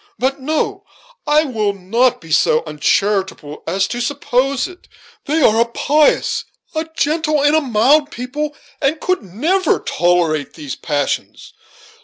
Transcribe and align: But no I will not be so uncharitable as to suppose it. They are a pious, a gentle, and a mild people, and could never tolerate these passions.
But 0.17 0.39
no 0.39 0.83
I 1.27 1.43
will 1.43 1.73
not 1.73 2.21
be 2.21 2.31
so 2.31 2.63
uncharitable 2.65 3.61
as 3.67 3.87
to 3.89 4.01
suppose 4.01 4.67
it. 4.67 4.87
They 5.25 5.43
are 5.43 5.61
a 5.61 5.65
pious, 5.65 6.43
a 6.73 6.89
gentle, 6.95 7.43
and 7.43 7.55
a 7.55 7.61
mild 7.61 8.09
people, 8.09 8.55
and 8.81 8.99
could 8.99 9.21
never 9.21 9.77
tolerate 9.77 10.55
these 10.55 10.75
passions. 10.75 11.53